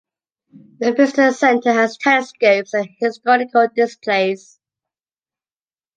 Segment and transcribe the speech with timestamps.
[0.79, 4.59] The visitor center has telescopes and historical displays.